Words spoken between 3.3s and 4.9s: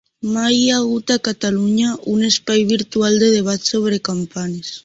debat sobre campanes.